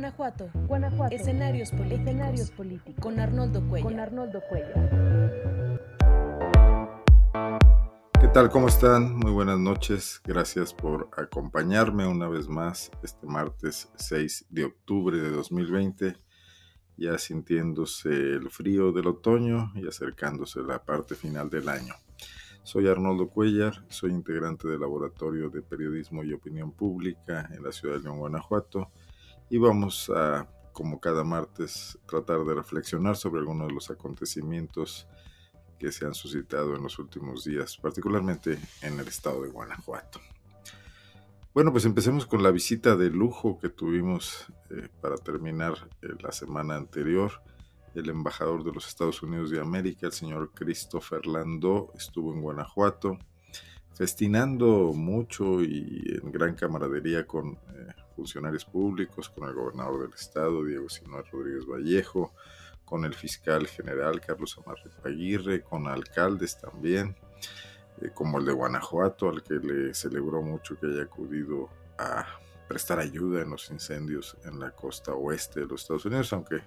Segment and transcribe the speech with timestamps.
[0.00, 0.50] Guanajuato.
[0.66, 1.14] Guanajuato.
[1.14, 2.00] Escenarios políticos.
[2.00, 3.02] Escenarios políticos.
[3.02, 3.90] Con Arnoldo Cuellar.
[3.90, 4.90] Con Arnoldo Cuellar.
[8.18, 8.48] ¿Qué tal?
[8.48, 9.14] ¿Cómo están?
[9.14, 10.22] Muy buenas noches.
[10.24, 16.16] Gracias por acompañarme una vez más este martes 6 de octubre de 2020,
[16.96, 21.92] ya sintiéndose el frío del otoño y acercándose la parte final del año.
[22.62, 27.96] Soy Arnoldo Cuellar, soy integrante del Laboratorio de Periodismo y Opinión Pública en la ciudad
[27.96, 28.90] de León, Guanajuato,
[29.50, 35.06] y vamos a, como cada martes, tratar de reflexionar sobre algunos de los acontecimientos
[35.78, 40.20] que se han suscitado en los últimos días, particularmente en el estado de Guanajuato.
[41.52, 46.30] Bueno, pues empecemos con la visita de lujo que tuvimos eh, para terminar eh, la
[46.30, 47.32] semana anterior
[47.94, 53.18] el embajador de los Estados Unidos de América, el señor Christopher Landó, estuvo en Guanajuato,
[53.94, 60.62] festinando mucho y en gran camaradería con eh, funcionarios públicos, con el gobernador del estado,
[60.62, 62.34] Diego Sinóer Rodríguez Vallejo,
[62.84, 67.16] con el fiscal general Carlos Amarre Aguirre, con alcaldes también,
[68.02, 72.26] eh, como el de Guanajuato, al que le celebró mucho que haya acudido a
[72.68, 76.62] prestar ayuda en los incendios en la costa oeste de los Estados Unidos, aunque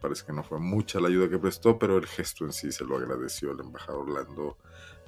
[0.00, 2.84] Parece que no fue mucha la ayuda que prestó, pero el gesto en sí se
[2.84, 4.56] lo agradeció el embajador Orlando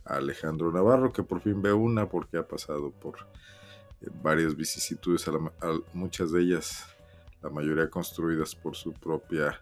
[0.05, 3.27] a Alejandro Navarro, que por fin ve una porque ha pasado por
[4.23, 5.27] varias vicisitudes,
[5.93, 6.87] muchas de ellas,
[7.43, 9.61] la mayoría construidas por su propia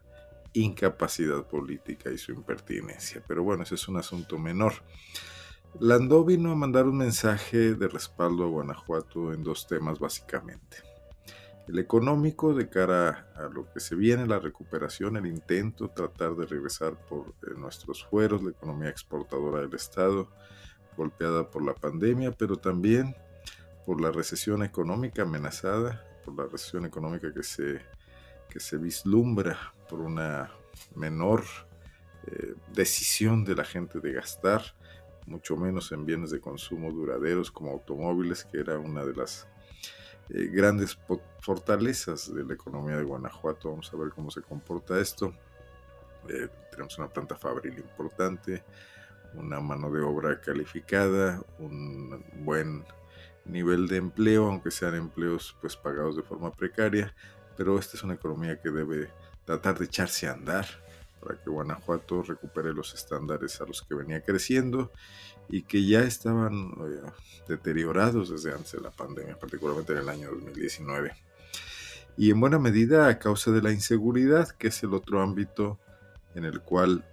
[0.53, 3.23] incapacidad política y su impertinencia.
[3.27, 4.75] Pero bueno, ese es un asunto menor.
[5.79, 10.91] Landó vino a mandar un mensaje de respaldo a Guanajuato en dos temas básicamente
[11.71, 16.47] el económico de cara a lo que se viene, la recuperación, el intento, tratar de
[16.47, 20.29] regresar por eh, nuestros fueros, la economía exportadora del Estado,
[20.97, 23.15] golpeada por la pandemia, pero también
[23.91, 27.81] por la recesión económica amenazada, por la recesión económica que se,
[28.49, 30.49] que se vislumbra por una
[30.95, 31.43] menor
[32.29, 34.63] eh, decisión de la gente de gastar,
[35.27, 39.49] mucho menos en bienes de consumo duraderos como automóviles, que era una de las
[40.29, 40.97] eh, grandes
[41.41, 43.71] fortalezas de la economía de Guanajuato.
[43.71, 45.35] Vamos a ver cómo se comporta esto.
[46.29, 48.63] Eh, tenemos una planta fabril importante,
[49.35, 52.85] una mano de obra calificada, un buen
[53.53, 57.15] nivel de empleo, aunque sean empleos pues pagados de forma precaria,
[57.57, 59.11] pero esta es una economía que debe
[59.45, 60.67] tratar de echarse a andar
[61.21, 64.91] para que Guanajuato recupere los estándares a los que venía creciendo
[65.49, 67.11] y que ya estaban eh,
[67.49, 71.13] deteriorados desde antes de la pandemia, particularmente en el año 2019.
[72.17, 75.79] Y en buena medida a causa de la inseguridad, que es el otro ámbito
[76.35, 77.05] en el cual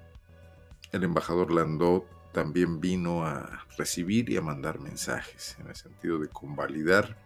[0.91, 6.27] el embajador Landó también vino a recibir y a mandar mensajes, en el sentido de
[6.27, 7.17] convalidar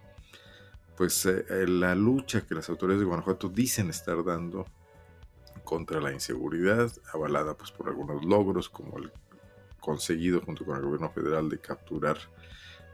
[1.01, 4.67] pues eh, la lucha que las autoridades de Guanajuato dicen estar dando
[5.63, 9.11] contra la inseguridad, avalada pues, por algunos logros como el
[9.79, 12.17] conseguido junto con el gobierno federal de capturar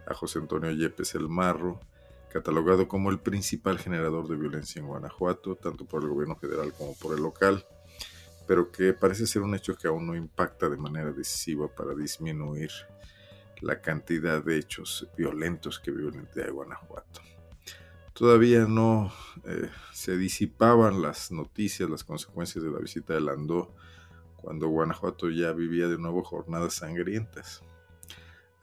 [0.08, 1.82] a José Antonio Yepes el Marro,
[2.32, 6.96] catalogado como el principal generador de violencia en Guanajuato, tanto por el gobierno federal como
[6.96, 7.66] por el local,
[8.48, 12.72] pero que parece ser un hecho que aún no impacta de manera decisiva para disminuir
[13.62, 17.22] la cantidad de hechos violentos que viven en Guanajuato
[18.18, 19.14] todavía no
[19.44, 23.76] eh, se disipaban las noticias, las consecuencias de la visita de Landó,
[24.38, 27.62] cuando Guanajuato ya vivía de nuevo jornadas sangrientas.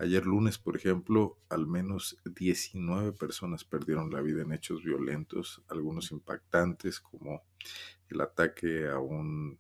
[0.00, 6.11] Ayer lunes, por ejemplo, al menos 19 personas perdieron la vida en hechos violentos, algunos
[6.11, 7.44] impactantes, como
[8.09, 9.56] el ataque a un,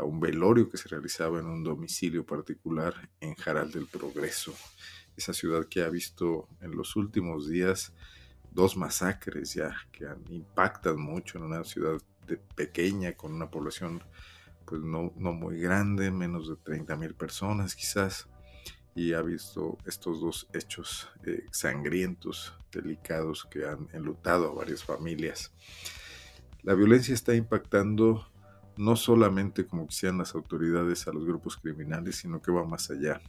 [0.00, 4.54] a un velorio que se realizaba en un domicilio particular en Jaral del Progreso,
[5.16, 7.92] esa ciudad que ha visto en los últimos días
[8.50, 12.00] dos masacres ya que impactan mucho en una ciudad
[12.54, 14.02] pequeña con una población
[14.64, 18.28] pues no, muy grande, menos de 30 mil personas quizás,
[18.94, 25.52] y ha visto estos dos hechos eh, sangrientos, delicados que han enlutado a varias familias.
[26.62, 28.29] La violencia está impactando
[28.80, 33.20] no solamente como quisieran las autoridades a los grupos criminales, sino que va más allá.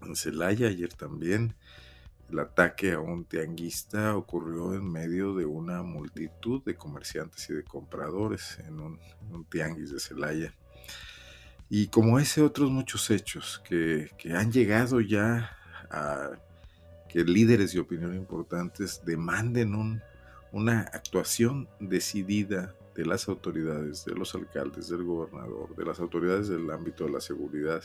[0.00, 1.54] En Celaya ayer también
[2.30, 7.62] el ataque a un tianguista ocurrió en medio de una multitud de comerciantes y de
[7.62, 8.98] compradores en un,
[9.50, 10.54] tianguis de Celaya.
[11.68, 15.58] Y como ese, otros muchos hechos que, han llegado ya
[15.90, 16.30] a
[17.06, 20.00] que líderes de opinión importantes demanden
[20.52, 26.70] una actuación decidida de las autoridades, de los alcaldes, del gobernador, de las autoridades del
[26.70, 27.82] ámbito de la seguridad,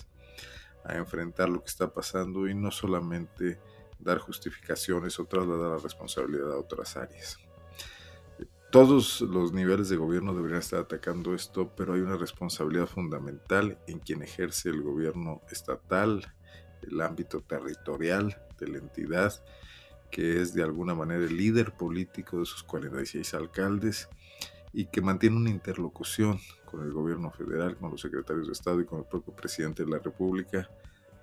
[0.84, 3.60] a enfrentar lo que está pasando y no solamente
[4.00, 7.40] dar justificaciones o trasladar la responsabilidad a otras áreas.
[8.72, 14.00] todos los niveles de gobierno deberían estar atacando esto, pero hay una responsabilidad fundamental en
[14.00, 16.34] quien ejerce el gobierno estatal,
[16.82, 19.34] el ámbito territorial de la entidad,
[20.12, 24.10] que es de alguna manera el líder político de sus 46 alcaldes
[24.78, 28.86] y que mantiene una interlocución con el gobierno federal, con los secretarios de Estado y
[28.86, 30.70] con el propio presidente de la República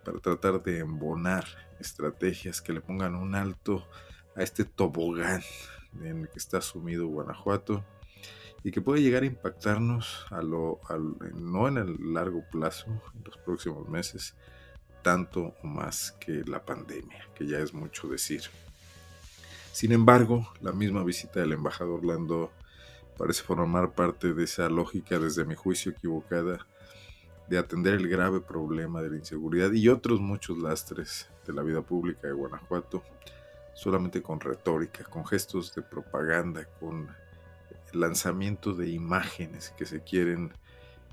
[0.03, 1.45] para tratar de embonar
[1.79, 3.87] estrategias que le pongan un alto
[4.35, 5.43] a este tobogán
[6.01, 7.85] en el que está sumido Guanajuato
[8.65, 10.81] y que puede llegar a impactarnos a lo,
[11.35, 14.35] no en el largo plazo, en los próximos meses,
[15.03, 18.45] tanto o más que la pandemia, que ya es mucho decir.
[19.73, 22.51] Sin embargo, la misma visita del embajador Lando
[23.17, 26.67] parece formar parte de esa lógica, desde mi juicio equivocada,
[27.49, 31.83] de atender el grave problema de la inseguridad y otros muchos lastres de la vida
[31.83, 33.03] pública de Guanajuato,
[33.75, 37.09] solamente con retórica, con gestos de propaganda, con
[37.93, 40.53] lanzamiento de imágenes que se quieren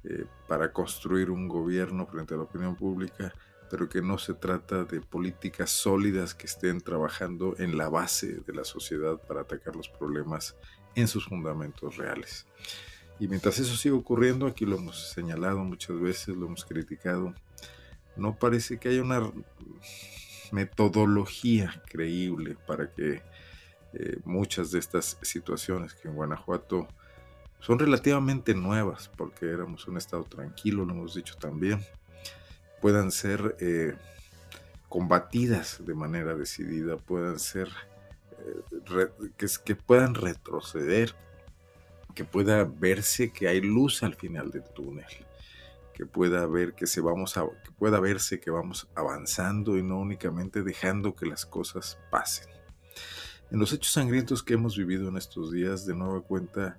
[0.03, 3.33] eh, para construir un gobierno frente a la opinión pública,
[3.69, 8.53] pero que no se trata de políticas sólidas que estén trabajando en la base de
[8.53, 10.55] la sociedad para atacar los problemas
[10.95, 12.45] en sus fundamentos reales.
[13.19, 17.33] Y mientras eso sigue ocurriendo, aquí lo hemos señalado muchas veces, lo hemos criticado,
[18.15, 19.31] no parece que haya una
[20.51, 23.21] metodología creíble para que
[23.94, 26.88] eh, muchas de estas situaciones que en Guanajuato
[27.59, 31.83] son relativamente nuevas, porque éramos un estado tranquilo, lo hemos dicho también,
[32.81, 33.95] puedan ser eh,
[34.88, 37.69] combatidas de manera decidida, puedan ser,
[38.49, 41.15] eh, que, que puedan retroceder,
[42.15, 45.05] que pueda verse que hay luz al final del túnel
[45.99, 49.99] que pueda ver que se vamos a, que pueda verse que vamos avanzando y no
[49.99, 52.47] únicamente dejando que las cosas pasen.
[53.51, 56.77] En los hechos sangrientos que hemos vivido en estos días, de nueva cuenta,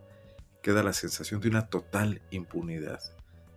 [0.63, 3.03] queda la sensación de una total impunidad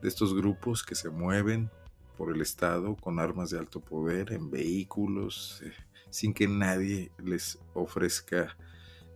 [0.01, 1.71] de estos grupos que se mueven
[2.17, 5.71] por el Estado con armas de alto poder en vehículos, eh,
[6.13, 8.55] sin que nadie les ofrezca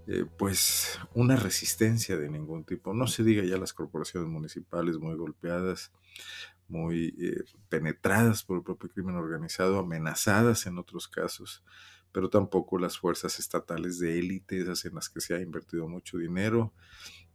[0.07, 2.91] eh, pues una resistencia de ningún tipo.
[2.91, 5.91] No se diga ya las corporaciones municipales muy golpeadas,
[6.67, 11.63] muy eh, penetradas por el propio crimen organizado, amenazadas en otros casos,
[12.11, 16.17] pero tampoco las fuerzas estatales de élite, esas en las que se ha invertido mucho
[16.17, 16.73] dinero,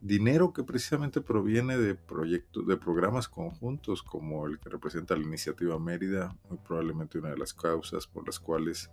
[0.03, 5.79] dinero que precisamente proviene de proyectos, de programas conjuntos como el que representa la iniciativa
[5.79, 8.91] Mérida, muy probablemente una de las causas por las cuales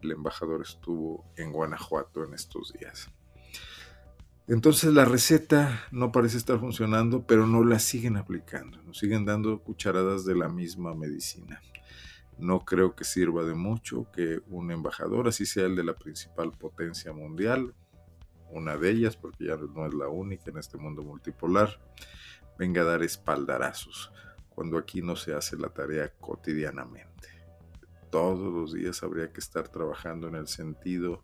[0.00, 3.10] el embajador estuvo en Guanajuato en estos días.
[4.46, 9.60] Entonces la receta no parece estar funcionando, pero no la siguen aplicando, nos siguen dando
[9.62, 11.60] cucharadas de la misma medicina.
[12.38, 16.52] No creo que sirva de mucho que un embajador, así sea el de la principal
[16.52, 17.74] potencia mundial,
[18.52, 21.80] una de ellas, porque ya no es la única en este mundo multipolar,
[22.58, 24.12] venga a dar espaldarazos,
[24.50, 27.28] cuando aquí no se hace la tarea cotidianamente.
[28.10, 31.22] Todos los días habría que estar trabajando en el sentido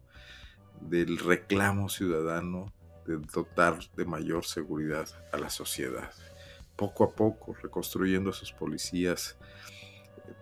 [0.81, 2.73] del reclamo ciudadano
[3.07, 6.11] de dotar de mayor seguridad a la sociedad.
[6.77, 9.37] Poco a poco, reconstruyendo a sus policías,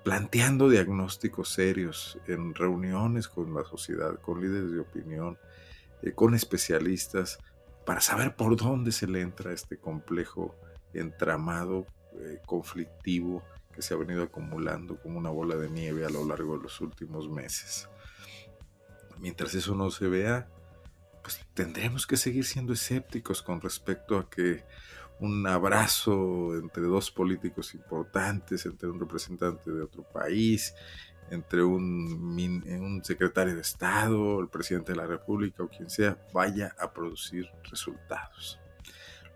[0.04, 5.38] planteando diagnósticos serios en reuniones con la sociedad, con líderes de opinión,
[6.02, 7.38] eh, con especialistas,
[7.84, 10.54] para saber por dónde se le entra este complejo
[10.92, 11.86] entramado,
[12.20, 13.42] eh, conflictivo,
[13.72, 16.80] que se ha venido acumulando como una bola de nieve a lo largo de los
[16.80, 17.88] últimos meses.
[19.18, 20.48] Mientras eso no se vea,
[21.22, 24.64] pues tendremos que seguir siendo escépticos con respecto a que
[25.20, 30.74] un abrazo entre dos políticos importantes, entre un representante de otro país,
[31.30, 32.36] entre un,
[32.68, 37.48] un, secretario de Estado, el presidente de la República o quien sea, vaya a producir
[37.70, 38.58] resultados.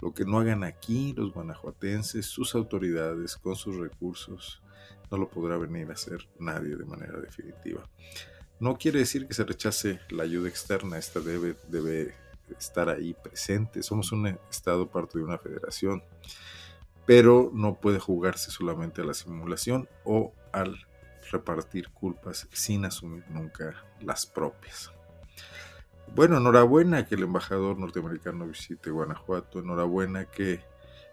[0.00, 4.62] Lo que no hagan aquí los guanajuatenses, sus autoridades, con sus recursos,
[5.10, 7.86] no lo podrá venir a hacer nadie de manera definitiva.
[8.60, 12.14] No quiere decir que se rechace la ayuda externa, esta debe, debe
[12.58, 13.82] estar ahí presente.
[13.82, 16.02] Somos un Estado parte de una federación,
[17.06, 20.86] pero no puede jugarse solamente a la simulación o al
[21.30, 24.92] repartir culpas sin asumir nunca las propias.
[26.14, 30.60] Bueno, enhorabuena que el embajador norteamericano visite Guanajuato, enhorabuena que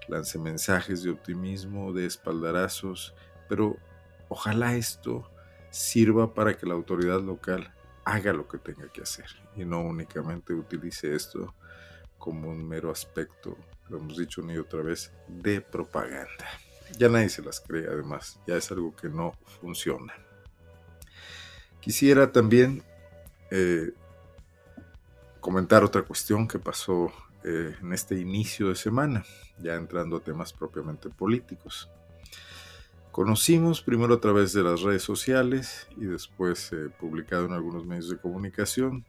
[0.07, 3.13] lance mensajes de optimismo, de espaldarazos,
[3.47, 3.77] pero
[4.27, 5.29] ojalá esto
[5.69, 7.71] sirva para que la autoridad local
[8.05, 11.53] haga lo que tenga que hacer y no únicamente utilice esto
[12.17, 13.57] como un mero aspecto,
[13.89, 16.47] lo hemos dicho una y otra vez, de propaganda.
[16.97, 20.13] Ya nadie se las cree, además, ya es algo que no funciona.
[21.79, 22.83] Quisiera también
[23.51, 23.91] eh,
[25.39, 27.11] comentar otra cuestión que pasó
[27.43, 29.23] eh, en este inicio de semana,
[29.59, 31.89] ya entrando a temas propiamente políticos.
[33.13, 38.09] Conocimos primero a través de las redes sociales y después eh, publicado en algunos medios
[38.09, 39.05] de comunicación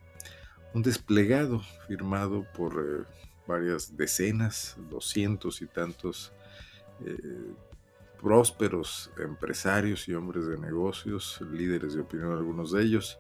[0.72, 3.04] un desplegado firmado por eh,
[3.48, 6.32] varias decenas, doscientos y tantos
[8.20, 13.18] prósperos empresarios y hombres de negocios, líderes de opinión algunos de ellos,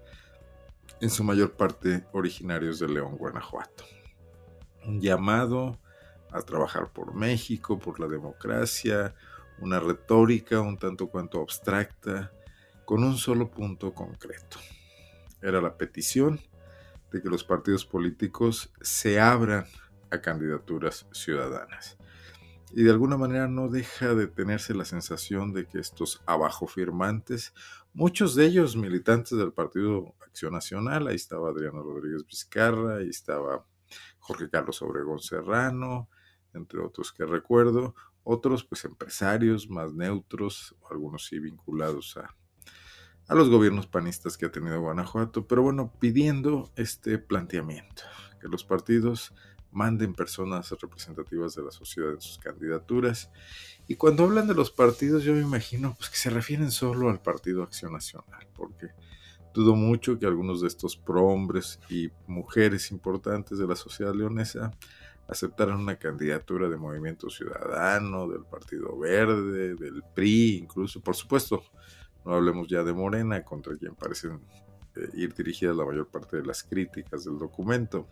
[1.00, 3.84] en su mayor parte originarios de León, Guanajuato.
[4.84, 5.78] Un llamado
[6.30, 9.14] a trabajar por México, por la democracia,
[9.60, 12.32] una retórica un tanto cuanto abstracta,
[12.84, 14.58] con un solo punto concreto.
[15.42, 16.40] Era la petición
[17.12, 19.66] de que los partidos políticos se abran
[20.10, 21.97] a candidaturas ciudadanas
[22.72, 27.54] y de alguna manera no deja de tenerse la sensación de que estos abajo firmantes,
[27.92, 33.64] muchos de ellos militantes del Partido Acción Nacional, ahí estaba Adriano Rodríguez Vizcarra, ahí estaba
[34.18, 36.08] Jorge Carlos Obregón Serrano,
[36.52, 42.34] entre otros que recuerdo, otros pues empresarios más neutros, algunos sí vinculados a,
[43.26, 48.02] a los gobiernos panistas que ha tenido Guanajuato, pero bueno, pidiendo este planteamiento,
[48.40, 49.34] que los partidos
[49.72, 53.30] manden personas representativas de la sociedad en sus candidaturas.
[53.86, 57.20] Y cuando hablan de los partidos, yo me imagino pues, que se refieren solo al
[57.20, 58.88] Partido Acción Nacional, porque
[59.54, 64.72] dudo mucho que algunos de estos prohombres y mujeres importantes de la sociedad leonesa
[65.26, 71.62] aceptaran una candidatura de Movimiento Ciudadano, del Partido Verde, del PRI, incluso, por supuesto,
[72.24, 74.40] no hablemos ya de Morena, contra quien parecen
[74.96, 78.08] eh, ir dirigidas la mayor parte de las críticas del documento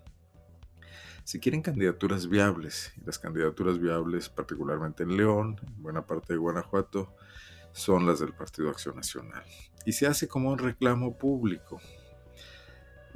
[1.27, 6.39] si quieren candidaturas viables, y las candidaturas viables, particularmente en León, en buena parte de
[6.39, 7.13] Guanajuato,
[7.73, 9.43] son las del Partido Acción Nacional.
[9.85, 11.81] Y se hace como un reclamo público.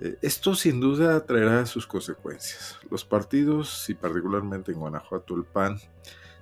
[0.00, 2.80] Eh, esto sin duda traerá sus consecuencias.
[2.90, 5.78] Los partidos, y particularmente en Guanajuato el PAN,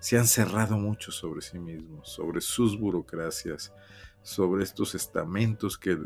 [0.01, 3.75] se han cerrado mucho sobre sí mismos, sobre sus burocracias,
[4.23, 5.99] sobre estos estamentos que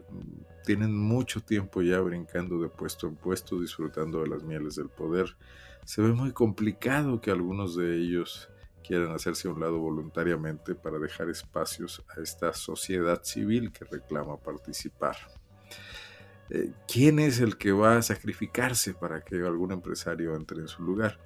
[0.64, 5.37] tienen mucho tiempo ya brincando de puesto en puesto, disfrutando de las mieles del poder.
[5.85, 8.49] Se ve muy complicado que algunos de ellos
[8.83, 14.37] quieran hacerse a un lado voluntariamente para dejar espacios a esta sociedad civil que reclama
[14.37, 15.16] participar.
[16.50, 20.83] Eh, ¿Quién es el que va a sacrificarse para que algún empresario entre en su
[20.83, 21.19] lugar?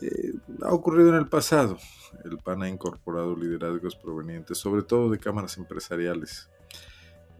[0.00, 1.78] Eh, ha ocurrido en el pasado.
[2.24, 6.48] El PAN ha incorporado liderazgos provenientes, sobre todo de cámaras empresariales.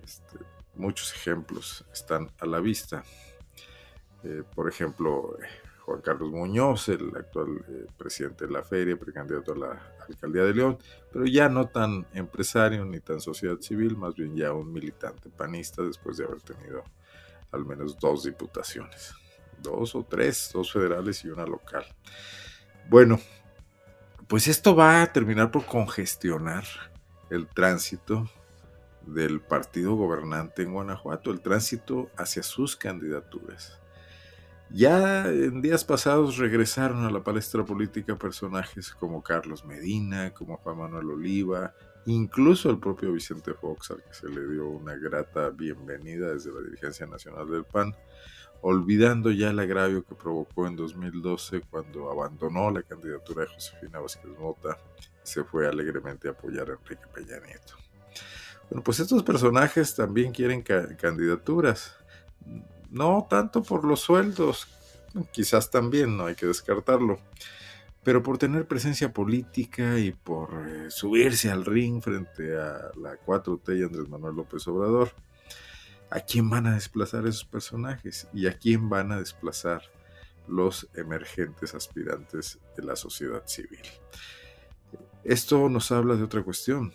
[0.02, 0.38] Este,
[0.74, 3.02] muchos ejemplos están a la vista.
[4.24, 5.36] Eh, por ejemplo,
[5.88, 10.54] Juan Carlos Muñoz, el actual eh, presidente de la feria, precandidato a la alcaldía de
[10.54, 10.78] León,
[11.12, 15.82] pero ya no tan empresario ni tan sociedad civil, más bien ya un militante panista
[15.82, 16.84] después de haber tenido
[17.52, 19.14] al menos dos diputaciones,
[19.62, 21.84] dos o tres, dos federales y una local.
[22.88, 23.20] Bueno,
[24.28, 26.64] pues esto va a terminar por congestionar
[27.28, 28.30] el tránsito
[29.02, 33.78] del partido gobernante en Guanajuato, el tránsito hacia sus candidaturas.
[34.70, 40.78] Ya en días pasados regresaron a la palestra política personajes como Carlos Medina, como Juan
[40.78, 41.74] Manuel Oliva,
[42.06, 46.62] incluso el propio Vicente Fox, al que se le dio una grata bienvenida desde la
[46.62, 47.94] dirigencia nacional del PAN,
[48.62, 54.30] olvidando ya el agravio que provocó en 2012 cuando abandonó la candidatura de Josefina Vázquez
[54.38, 57.74] Mota y se fue alegremente a apoyar a Enrique Peña Nieto.
[58.68, 61.96] Bueno, pues estos personajes también quieren candidaturas,
[62.90, 64.68] no tanto por los sueldos,
[65.32, 67.18] quizás también, no hay que descartarlo,
[68.02, 73.78] pero por tener presencia política y por eh, subirse al ring frente a la 4T
[73.78, 75.12] y Andrés Manuel López Obrador
[76.10, 79.82] a quién van a desplazar esos personajes y a quién van a desplazar
[80.46, 83.82] los emergentes aspirantes de la sociedad civil.
[85.24, 86.92] Esto nos habla de otra cuestión.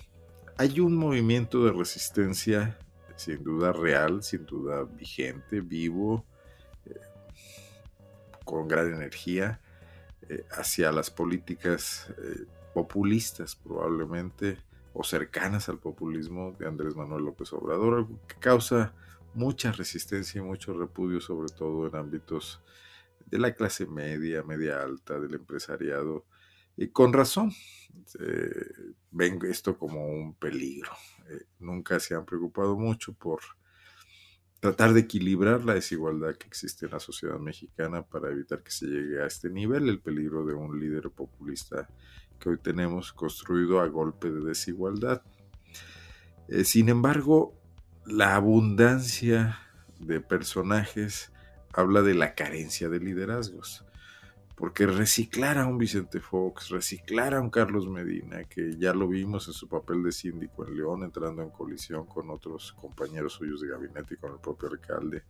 [0.58, 2.78] Hay un movimiento de resistencia
[3.16, 6.26] sin duda real, sin duda vigente, vivo,
[6.86, 7.00] eh,
[8.44, 9.62] con gran energía,
[10.30, 14.58] eh, hacia las políticas eh, populistas probablemente,
[14.94, 18.94] o cercanas al populismo de Andrés Manuel López Obrador, algo que causa
[19.34, 22.62] mucha resistencia y mucho repudio, sobre todo en ámbitos
[23.26, 26.26] de la clase media, media alta, del empresariado,
[26.78, 27.52] y con razón
[28.20, 30.92] eh, ven esto como un peligro.
[31.30, 33.42] Eh, nunca se han preocupado mucho por
[34.60, 38.86] tratar de equilibrar la desigualdad que existe en la sociedad mexicana para evitar que se
[38.86, 41.90] llegue a este nivel, el peligro de un líder populista
[42.44, 45.22] que hoy tenemos construido a golpe de desigualdad.
[46.50, 47.54] Eh, sin embargo,
[48.06, 49.60] la abundancia
[49.98, 51.32] de personajes
[51.72, 53.86] habla de la carencia de liderazgos.
[54.64, 59.46] Porque reciclar a un Vicente Fox, reciclar a un Carlos Medina, que ya lo vimos
[59.50, 63.68] en su papel de síndico en León, entrando en colisión con otros compañeros suyos de
[63.68, 65.26] gabinete y con el propio alcalde,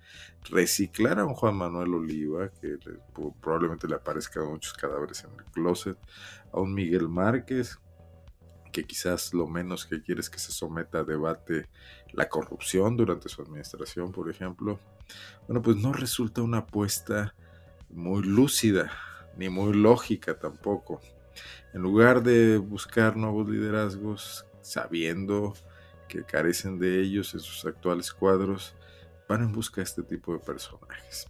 [0.51, 2.77] reciclar a un Juan Manuel Oliva, que
[3.41, 5.97] probablemente le aparezcan muchos cadáveres en el closet,
[6.51, 7.79] a un Miguel Márquez,
[8.71, 11.69] que quizás lo menos que quiere es que se someta a debate
[12.11, 14.79] la corrupción durante su administración, por ejemplo.
[15.47, 17.33] Bueno, pues no resulta una apuesta
[17.89, 18.91] muy lúcida
[19.37, 21.01] ni muy lógica tampoco.
[21.73, 25.53] En lugar de buscar nuevos liderazgos, sabiendo
[26.07, 28.75] que carecen de ellos en sus actuales cuadros,
[29.27, 31.27] van en busca de este tipo de personajes.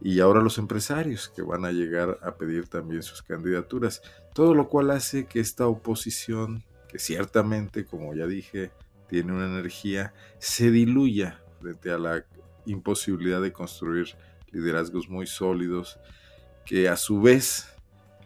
[0.00, 4.02] Y ahora los empresarios que van a llegar a pedir también sus candidaturas,
[4.34, 8.70] todo lo cual hace que esta oposición, que ciertamente, como ya dije,
[9.08, 12.24] tiene una energía, se diluya frente a la
[12.66, 14.14] imposibilidad de construir
[14.50, 15.98] liderazgos muy sólidos
[16.64, 17.68] que a su vez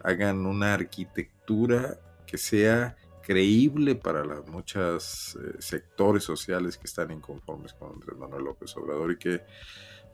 [0.03, 7.73] hagan una arquitectura que sea creíble para los muchos eh, sectores sociales que están inconformes
[7.73, 9.41] con Andrés Manuel López Obrador y que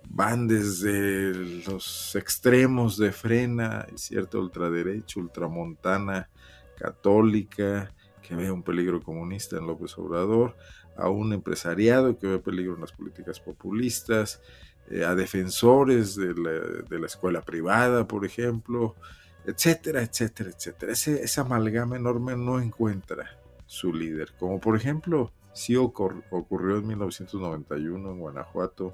[0.10, 1.34] van desde
[1.65, 6.29] los extremos de frena y cierta ultraderecha, ultramontana,
[6.77, 10.55] católica, que ve un peligro comunista en López Obrador,
[10.98, 14.41] a un empresariado que ve peligro en las políticas populistas,
[14.89, 18.96] eh, a defensores de la, escuela privada, por ejemplo,
[19.46, 20.92] etcétera, etcétera, etcétera.
[20.92, 28.12] Ese, esa amalgama enorme no encuentra su líder, como por ejemplo sí ocurrió en 1991
[28.12, 28.94] en Guanajuato,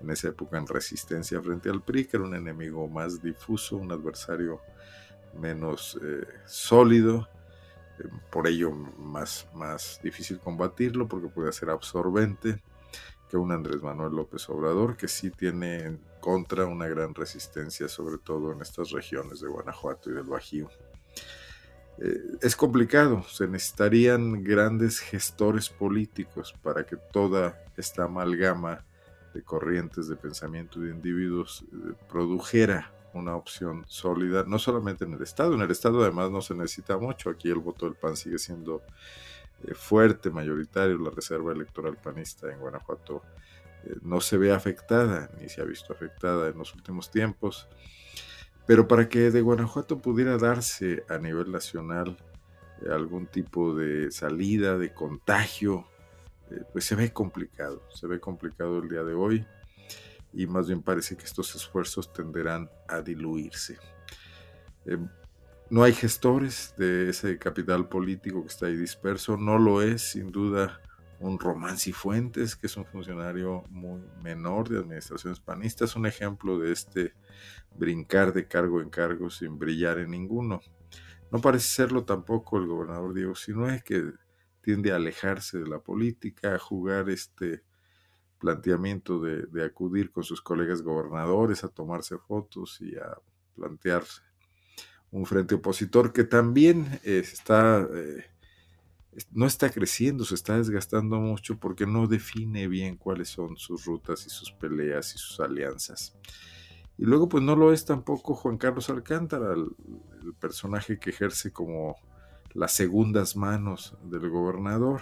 [0.00, 3.90] en esa época en resistencia frente al PRI, que era un enemigo más difuso, un
[3.90, 4.60] adversario
[5.34, 7.28] menos eh, sólido,
[7.98, 12.62] eh, por ello más, más difícil combatirlo porque puede ser absorbente
[13.28, 18.18] que un Andrés Manuel López Obrador, que sí tiene en contra una gran resistencia, sobre
[18.18, 20.68] todo en estas regiones de Guanajuato y del Bajío.
[21.98, 28.84] Eh, es complicado, se necesitarían grandes gestores políticos para que toda esta amalgama
[29.34, 35.22] de corrientes de pensamiento de individuos eh, produjera una opción sólida, no solamente en el
[35.22, 38.38] Estado, en el Estado además no se necesita mucho, aquí el voto del PAN sigue
[38.38, 38.82] siendo
[39.74, 43.22] fuerte, mayoritario, la reserva electoral panista en Guanajuato
[43.84, 47.68] eh, no se ve afectada, ni se ha visto afectada en los últimos tiempos.
[48.66, 52.16] Pero para que de Guanajuato pudiera darse a nivel nacional
[52.82, 55.86] eh, algún tipo de salida, de contagio,
[56.72, 59.46] pues se ve complicado, se ve complicado el día de hoy
[60.32, 63.78] y más bien parece que estos esfuerzos tenderán a diluirse.
[65.70, 69.36] No hay gestores de ese capital político que está ahí disperso.
[69.36, 70.80] No lo es, sin duda,
[71.20, 76.72] un Román Fuentes, que es un funcionario muy menor de administraciones panistas, un ejemplo de
[76.72, 77.12] este
[77.76, 80.60] brincar de cargo en cargo sin brillar en ninguno.
[81.30, 84.12] No parece serlo tampoco el gobernador Diego Sinue, que
[84.62, 87.62] tiende a alejarse de la política, a jugar este
[88.38, 93.18] planteamiento de, de acudir con sus colegas gobernadores a tomarse fotos y a
[93.54, 94.27] plantearse
[95.10, 98.24] un frente opositor que también eh, está, eh,
[99.32, 104.26] no está creciendo, se está desgastando mucho porque no define bien cuáles son sus rutas
[104.26, 106.14] y sus peleas y sus alianzas.
[106.98, 109.68] Y luego pues no lo es tampoco Juan Carlos Alcántara, el,
[110.40, 111.96] personaje que ejerce como
[112.52, 115.00] las segundas manos del gobernador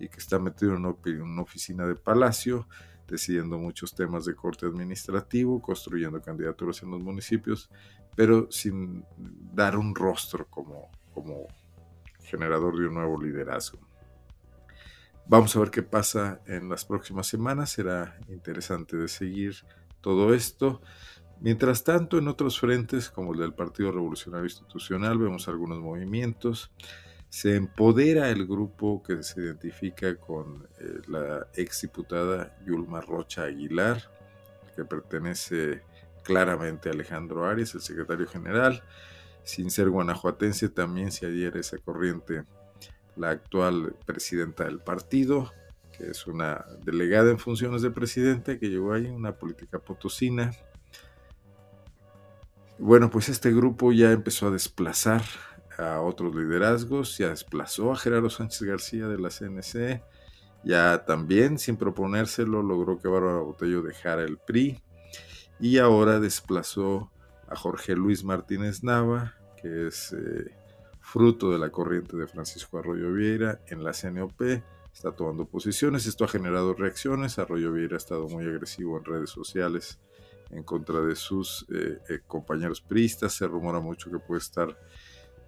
[0.00, 0.84] y que está metido en
[1.22, 2.66] una oficina de palacio,
[3.06, 7.70] decidiendo muchos temas de corte administrativo, construyendo candidaturas en los municipios,
[8.16, 9.04] pero sin
[9.52, 11.46] dar un rostro como, como
[12.22, 13.78] generador de un nuevo liderazgo.
[15.26, 19.54] Vamos a ver qué pasa en las próximas semanas, será interesante de seguir
[20.02, 20.82] todo esto.
[21.40, 26.70] Mientras tanto, en otros frentes, como el del Partido Revolucionario Institucional, vemos algunos movimientos.
[27.30, 34.02] Se empodera el grupo que se identifica con eh, la exdiputada Yulma Rocha Aguilar,
[34.76, 35.82] que pertenece
[36.24, 38.82] claramente Alejandro Arias, el secretario general.
[39.44, 42.44] Sin ser guanajuatense, también se adhiere esa corriente
[43.16, 45.52] la actual presidenta del partido,
[45.96, 50.52] que es una delegada en funciones de presidente que llegó ahí, una política potosina.
[52.78, 55.22] Bueno, pues este grupo ya empezó a desplazar
[55.78, 60.02] a otros liderazgos, ya desplazó a Gerardo Sánchez García de la CNC,
[60.64, 64.82] ya también sin proponérselo logró que Bárbara Botello dejara el PRI,
[65.60, 67.10] y ahora desplazó
[67.48, 70.50] a Jorge Luis Martínez Nava, que es eh,
[71.00, 74.40] fruto de la corriente de Francisco Arroyo Vieira en la CNOP,
[74.92, 79.30] está tomando posiciones, esto ha generado reacciones, Arroyo Vieira ha estado muy agresivo en redes
[79.30, 79.98] sociales
[80.50, 83.32] en contra de sus eh, eh, compañeros priistas.
[83.34, 84.78] Se rumora mucho que puede estar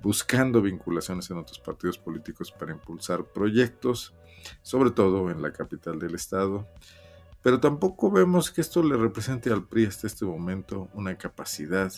[0.03, 4.15] buscando vinculaciones en otros partidos políticos para impulsar proyectos,
[4.63, 6.69] sobre todo en la capital del estado.
[7.47, 11.93] Pero tampoco vemos que esto le represente al PRI hasta este momento una capacidad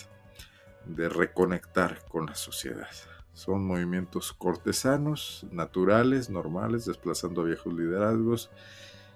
[0.84, 2.90] de reconectar con la sociedad.
[3.32, 8.50] Son movimientos cortesanos, naturales, normales, desplazando a viejos liderazgos.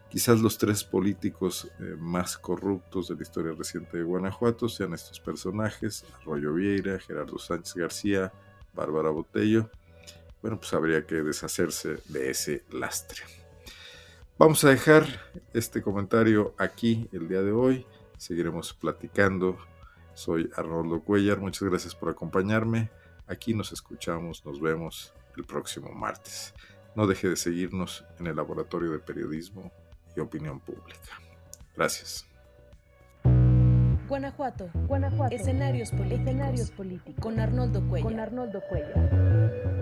[0.09, 5.21] Quizás los tres políticos eh, más corruptos de la historia reciente de Guanajuato sean estos
[5.21, 8.33] personajes, Arroyo Vieira, Gerardo Sánchez García,
[8.73, 9.68] Bárbara Botello.
[10.40, 13.41] Bueno, pues habría que deshacerse de ese lastre.
[14.38, 15.05] Vamos a dejar
[15.53, 17.87] este comentario aquí el día de hoy.
[18.16, 19.59] Seguiremos platicando.
[20.14, 21.38] Soy Arnoldo Cuellar.
[21.38, 22.90] Muchas gracias por acompañarme.
[23.27, 26.55] Aquí nos escuchamos, nos vemos el próximo martes.
[26.97, 29.71] No deje de seguirnos en el Laboratorio de Periodismo
[30.16, 31.21] y Opinión Pública.
[31.77, 32.27] Gracias.
[34.09, 34.71] Guanajuato.
[34.88, 35.35] Guanajuato.
[35.35, 36.21] Escenarios políticos.
[36.21, 37.23] Escenarios políticos.
[37.23, 38.11] Con Arnoldo Cuellar.
[38.11, 39.82] Con Arnoldo Cuellar.